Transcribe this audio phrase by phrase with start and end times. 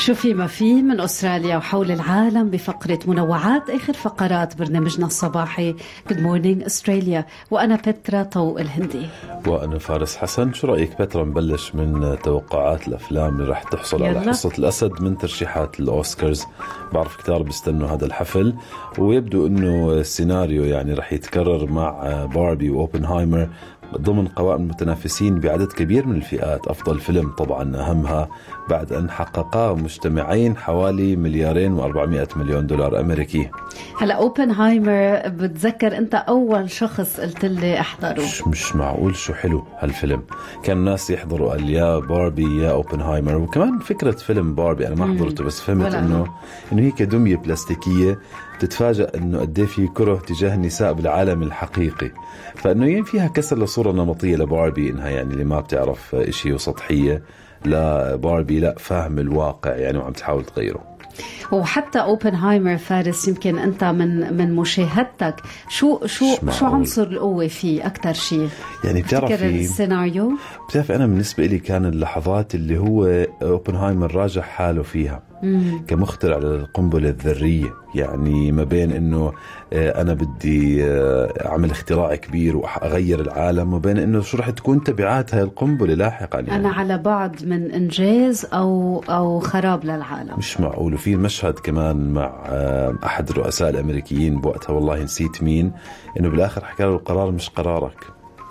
[0.00, 5.74] شو في ما في من أستراليا وحول العالم بفقرة منوعات آخر فقرات برنامجنا الصباحي.
[6.08, 7.22] Good Morning Australia.
[7.50, 9.06] وأنا بترا طوق الهندي.
[9.46, 10.52] وأنا فارس حسن.
[10.52, 14.30] شو رأيك بترا نبلش من توقعات الأفلام اللي رح تحصل على يلا.
[14.30, 16.46] حصة الأسد من ترشيحات الأوسكارز؟
[16.92, 18.54] بعرف كتار بيستنوا هذا الحفل.
[18.98, 23.48] ويبدو أنه السيناريو يعني رح يتكرر مع باربي وأوبنهايمر.
[23.96, 26.66] ضمن قوائم المتنافسين بعدد كبير من الفئات.
[26.66, 28.28] أفضل فيلم طبعا أهمها
[28.68, 33.50] بعد أن حققا مجتمعين حوالي مليارين و400 مليون دولار أمريكي.
[34.00, 38.22] هلا أوبنهايمر بتذكر أنت أول شخص قلت لي أحضره.
[38.22, 40.22] مش مش معقول شو حلو هالفيلم.
[40.62, 43.36] كان الناس يحضروا قال يا باربي يا أوبنهايمر.
[43.36, 46.30] وكمان فكرة فيلم باربي أنا ما حضرته بس فهمت ولا إنه أنا.
[46.72, 48.18] إنه هي كدمية بلاستيكية.
[48.60, 52.10] تتفاجأ إنه قد إيه في كره تجاه النساء بالعالم الحقيقي.
[52.54, 57.22] فإنه يعني فيها كسر لصورة نمطية لباربي إنها يعني اللي ما بتعرف إشي وسطحية.
[57.64, 60.90] لا باربي لا فاهم الواقع يعني وعم تحاول تغيره.
[61.52, 65.34] وحتى أوبنهايمر فارس يمكن أنت من من مشاهدتك
[65.68, 66.66] شو شو شو.
[66.66, 68.48] عنصر القوة فيه أكثر شيء
[68.84, 70.32] يعني بتعرفي السيناريو؟
[70.68, 75.22] بتعرف أنا بالنسبة لي كان اللحظات اللي هو أوبنهايمر راجع حاله فيها.
[75.86, 77.74] كمخترع للقنبلة الذرية.
[77.94, 79.32] يعني ما بين إنه
[79.72, 85.34] آه، أنا بدي آه، أعمل اختراع كبير واغير العالم وبين إنه شو رح تكون تبعات
[85.34, 86.56] هاي القنبلة لاحقا يعني.
[86.56, 90.38] أنا على بعد من إنجاز أو أو خراب للعالم.
[90.38, 90.94] مش معقول.
[90.94, 95.72] وفي مشهد كمان مع آه، أحد الرؤساء الأمريكيين بوقتها والله نسيت مين
[96.20, 98.04] إنه بالآخر حكى له القرار مش قرارك.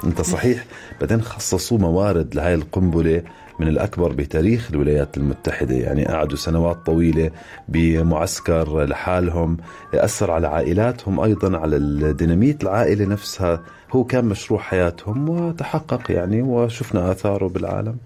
[0.03, 0.65] أنت صحيح
[1.01, 3.23] بعدين خصصوا موارد لهي القنبلة
[3.59, 5.75] من الأكبر بتاريخ الولايات المتحدة.
[5.75, 7.31] يعني قعدوا سنوات طويلة
[7.67, 9.57] بمعسكر لحالهم
[9.93, 13.61] أثر على عائلاتهم أيضا على الديناميت العائلة نفسها.
[13.91, 17.97] هو كان مشروع حياتهم وتحقق يعني وشفنا آثاره بالعالم.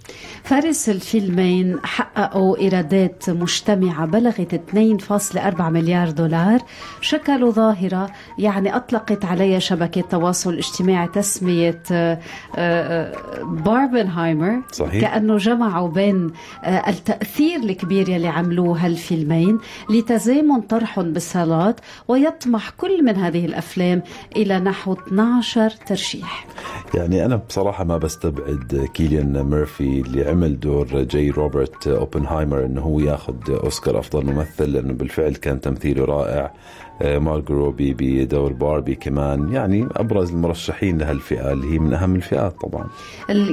[0.44, 6.60] فارس الفيلمين حققوا إيرادات مجتمعة بلغت 2.4 مليار دولار.
[7.02, 12.20] شكلوا ظاهرة يعني أطلقت عليها شبكة تواصل اجتماعي تسمية آه،
[12.56, 13.14] آه،
[13.44, 14.62] باربنهايمر.
[14.72, 15.02] صحيح.
[15.02, 16.32] كأنه جمعوا بين
[16.64, 19.60] آه، التأثير الكبير يلي عملوه هالفيلمين
[19.90, 24.02] لتزامن طرحهم بالصالات ويطمح كل من هذه الأفلام
[24.36, 26.46] إلى نحو 12 ترشيح.
[26.94, 33.00] يعني أنا بصراحة ما بستبعد كيليان ميرفي اللي عمل دور J روبرت أوبنهايمر إنه هو
[33.00, 36.54] ياخذ أوسكار أفضل ممثل لأنه بالفعل كان تمثيله رائع.
[37.02, 39.54] آه، مارجو روبي بدور باربي كمان.
[39.54, 42.88] يعني أبرز المرشحين لهالفئة اللي هي من أهم الفئات طبعا.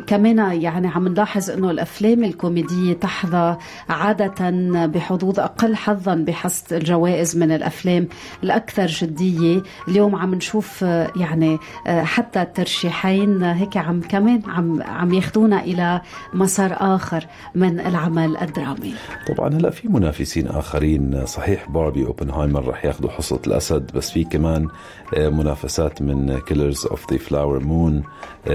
[0.07, 3.57] كمان يعني عم نلاحظ إنه الأفلام الكوميدية تحظى
[3.89, 4.51] عادة
[4.87, 8.09] بحظوظ أقل حظا بحصد الجوائز من الأفلام
[8.45, 15.15] الأكثر جدية، اليوم عم نشوف آه، يعني آه، حتى الترشيحين هيك عم كمان عم عم
[15.15, 16.01] ياخذونا إلى
[16.35, 18.95] مسار آخر من العمل الدرامي.
[19.29, 21.27] طبعا هلأ في منافسين آخرين.
[21.27, 24.69] صحيح باربي أوبنهايمر رح ياخذوا حصه الأسد بس في كمان
[25.15, 28.03] آه، منافسات من Killers of the Flower Moon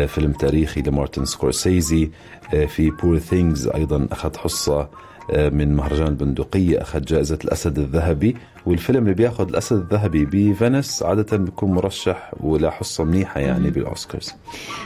[0.07, 2.09] فيلم تاريخي لمارتن سكورسيزي
[2.53, 4.89] آه، في Poor Things أيضا أخذ حصة
[5.31, 8.35] آه، من مهرجان البندقية أخذ جائزة الأسد الذهبي.
[8.65, 14.33] والفيلم اللي بياخذ الأسد الذهبي بفينيس عادة بيكون مرشح ولا حصة منيحة يعني بالأوسكارز.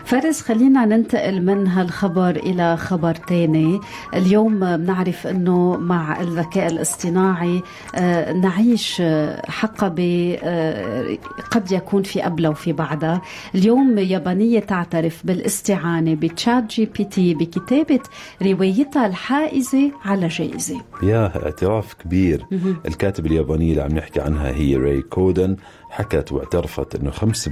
[0.05, 3.79] فارس خلينا ننتقل من هالخبر إلى خبر تاني.
[4.13, 7.61] اليوم بنعرف أنه مع الذكاء الاصطناعي
[7.95, 11.17] آه، نعيش آه، حقبة آه،
[11.51, 13.21] قد يكون في قبلها وفي بعدها
[13.55, 17.99] اليوم يابانية تعترف بالاستعانة ب ChatGPT بكتابة
[18.41, 20.81] روايتها الحائزة على جائزة.
[21.03, 22.45] يا اعتراف كبير.
[22.85, 23.29] الكاتبة
[23.69, 25.55] اليابانية اللي عم نحكي عنها هي راي كودن
[25.89, 27.47] حكت واعترفت إنه 5%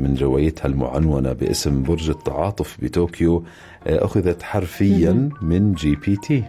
[0.00, 3.44] من روايتها المعنونة باسم برج التعاطف بطوكيو
[3.86, 6.44] آه، أخذت حرفيا من GPT.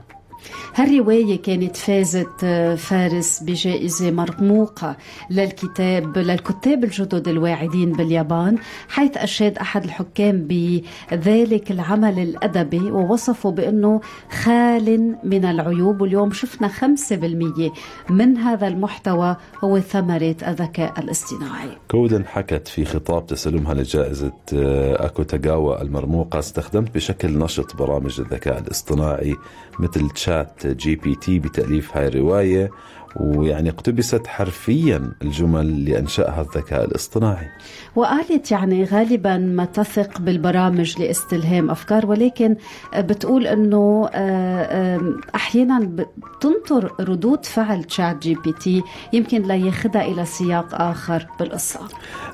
[0.76, 4.98] هالرواية كانت فازت آه، فارس بجائزة مرموقة
[5.30, 8.58] للكتاب للكتاب الجدد الواعدين باليابان
[8.90, 14.02] حيث أشاد أحد الحكام بذلك العمل الأدبي ووصفه بأنه
[14.44, 16.02] خال من العيوب.
[16.02, 17.72] واليوم شفنا 5%
[18.10, 21.70] من هذا المحتوى هو ثمرة الذكاء الاصطناعي.
[21.92, 29.36] كودن حكت في خطاب تسلمها لجائزة آه، أكوتاغاوا المرموقة استخدمت بشكل نشط برامج الذكاء الاصطناعي
[29.80, 30.33] مثل تشات
[30.66, 32.70] جي بي تي بتأليف هاي الرواية
[33.16, 37.48] ويعني اقتبست حرفيا الجمل اللي أنشأها الذكاء الاصطناعي.
[37.96, 42.56] وقالت يعني غالبا ما تثق بالبرامج لاستلهام أفكار ولكن
[42.98, 45.02] بتقول أنه آه،
[45.36, 48.84] أحيانا بتنطر ردود فعل تشات جي بي تي
[49.14, 51.80] يمكن لا ياخذها إلى سياق آخر بالقصة.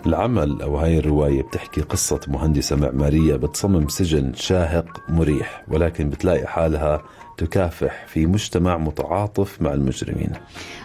[0.05, 7.01] العمل أو هاي الرواية بتحكي قصة مهندسة معمارية بتصمم سجن شاهق مريح ولكن بتلاقي حالها
[7.39, 10.31] تكافح في مجتمع متعاطف مع المجرمين.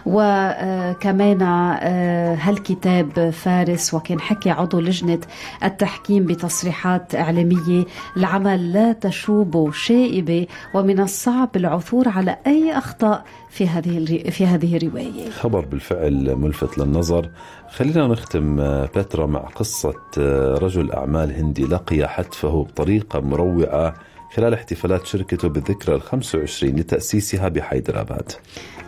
[0.05, 5.19] وكمان آه، هالكتاب فارس وكان حكي عضو لجنة
[5.63, 7.85] التحكيم بتصريحات إعلامية
[8.17, 15.29] العمل لا تشوب شائبة ومن الصعب العثور على أي أخطاء في هذه في هذه الرواية.
[15.29, 17.29] خبر بالفعل ملفت للنظر.
[17.69, 23.93] خلينا نختم آه، بترا مع قصة آه، رجل أعمال هندي لقي حتفه بطريقة مروعة
[24.33, 28.31] خلال احتفالات شركته بالذكرى ال 25 لتأسيسها بحيدراباد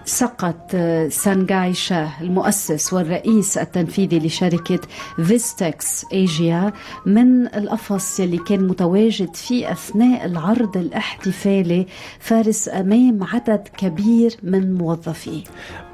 [0.06, 0.76] سقط
[1.10, 4.80] سانجاي شاه المؤسس والرئيس التنفيذي لشركة
[5.18, 6.74] فيستكس إيجا
[7.06, 11.88] من القفص يلي كان متواجد فيه أثناء العرض الاحتفالي
[12.20, 15.44] فارس أمام عدد كبير من موظفيه.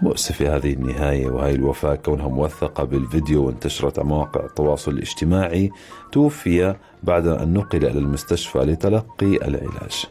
[0.01, 5.71] مؤسفة هذه النهاية وهي الوفاة كونها موثقة بالفيديو وانتشرت على مواقع التواصل الاجتماعي
[6.11, 10.05] توفي بعد أن نقل إلى المستشفى لتلقي العلاج.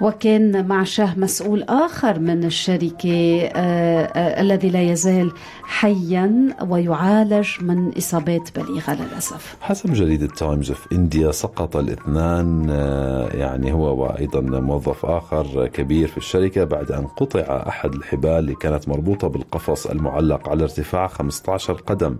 [0.00, 5.32] وكان مع شاه مسؤول آخر من الشركة آه آه الذي لا يزال
[5.62, 9.56] حيا ويعالج من إصابات بليغة للأسف.
[9.60, 16.16] حسب جريدة Times of India سقط الاثنان آه يعني هو وأيضا موظف آخر كبير في
[16.18, 22.16] الشركة بعد أن قطع أحد الحبال اللي كانت مربوطة بالقفص المعلق على ارتفاع 15 قدم.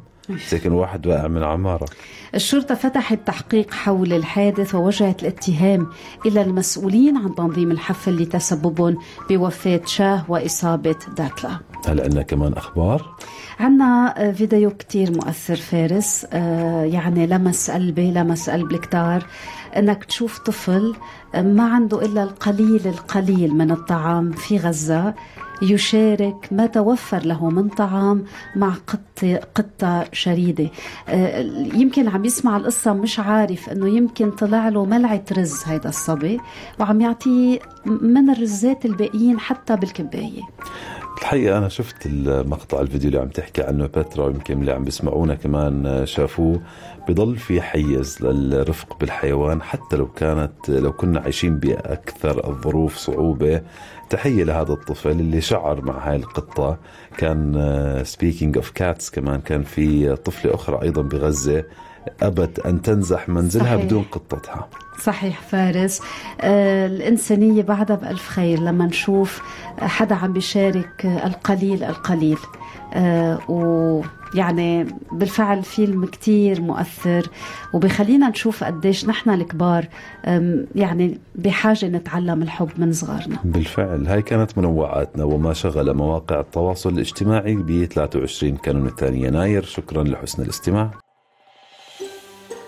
[0.47, 1.87] ساكن واحد واقع من عمارة.
[2.35, 5.87] الشرطة فتحت تحقيق حول الحادث ووجهت الاتهام
[6.27, 8.99] إلى المسؤولين عن تنظيم الحفل لتسببهم
[9.31, 11.59] بوفاة شاه وإصابة داتلا.
[11.87, 13.15] هل عندنا كمان أخبار؟
[13.61, 19.27] عنا فيديو كتير مؤثر فارس آه، يعني لمس قلبي لمس قلب الكتار.
[19.77, 20.95] إنك تشوف طفل
[21.35, 25.15] ما عنده إلا القليل القليل من الطعام في غزة
[25.63, 28.25] يشارك ما توفر له من طعام
[28.57, 30.69] مع قطة, قطة شريدة.
[31.09, 31.41] آه،
[31.75, 36.41] يمكن عم يسمع القصة مش عارف إنه يمكن طلع له ملعة رز هيدا الصبي
[36.81, 40.43] وعم يعطيه من الرزات الباقيين حتى بالكباية.
[41.23, 46.03] الحقيقة أنا شفت المقطع الفيديو اللي عم تحكي عنه بترا يمكن اللي عم بيسمعونا كمان
[46.07, 46.61] شافوه.
[47.09, 53.63] بضل في حيز للرفق بالحيوان حتى لو كانت لو كنا عايشين بأكثر الظروف صعوبة.
[54.11, 56.79] تحية لهذا الطفل اللي شعر مع هاي القطة.
[57.17, 61.65] كان speaking of cats كمان كان في طفلة أخرى أيضا بغزة.
[62.23, 63.85] أبت أن تنزح منزلها صحيح.
[63.85, 64.69] بدون قطتها.
[65.03, 66.01] صحيح فارس.
[66.41, 69.43] آه الإنسانية بعدها بألف خير لما نشوف
[69.79, 72.39] حدا عم بيشارك القليل القليل.
[72.95, 77.27] آه ويعني بالفعل فيلم كتير مؤثر
[77.75, 79.89] وبخلينا نشوف قديش نحن الكبار
[80.75, 83.37] يعني بحاجة نتعلم الحب من صغارنا.
[83.45, 89.63] بالفعل هاي كانت منوعاتنا وما شغل مواقع التواصل الاجتماعي ب 23 كانون الثاني يناير.
[89.63, 90.91] شكرا لحسن الاستماع.